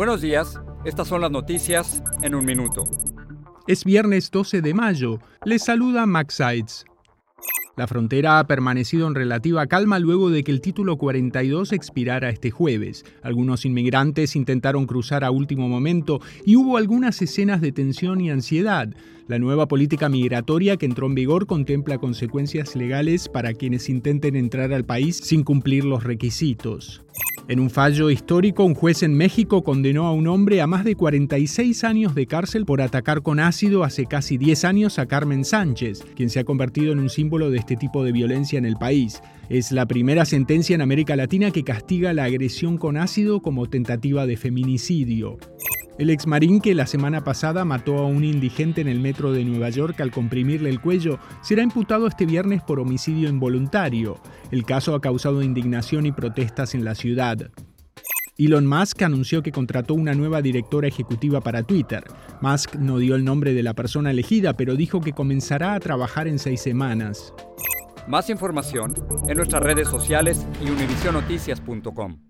[0.00, 2.84] Buenos días, estas son las noticias en un minuto.
[3.66, 5.18] Es viernes 12 de mayo.
[5.44, 6.86] Les saluda Max Sides.
[7.76, 12.50] La frontera ha permanecido en relativa calma luego de que el título 42 expirara este
[12.50, 13.04] jueves.
[13.22, 18.88] Algunos inmigrantes intentaron cruzar a último momento y hubo algunas escenas de tensión y ansiedad.
[19.28, 24.72] La nueva política migratoria que entró en vigor contempla consecuencias legales para quienes intenten entrar
[24.72, 27.02] al país sin cumplir los requisitos.
[27.50, 30.94] En un fallo histórico, un juez en México condenó a un hombre a más de
[30.94, 36.04] 46 años de cárcel por atacar con ácido hace casi 10 años a Carmen Sánchez,
[36.14, 39.20] quien se ha convertido en un símbolo de este tipo de violencia en el país.
[39.48, 44.26] Es la primera sentencia en América Latina que castiga la agresión con ácido como tentativa
[44.26, 45.36] de feminicidio.
[46.00, 49.68] El exmarín que la semana pasada mató a un indigente en el metro de Nueva
[49.68, 54.18] York al comprimirle el cuello será imputado este viernes por homicidio involuntario.
[54.50, 57.50] El caso ha causado indignación y protestas en la ciudad.
[58.38, 62.04] Elon Musk anunció que contrató una nueva directora ejecutiva para Twitter.
[62.40, 66.26] Musk no dio el nombre de la persona elegida, pero dijo que comenzará a trabajar
[66.28, 67.34] en seis semanas.
[68.08, 68.94] Más información
[69.28, 72.29] en nuestras redes sociales y univisionoticias.com.